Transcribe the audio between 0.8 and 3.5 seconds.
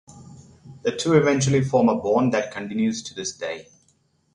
The two eventually form a bond that continues to this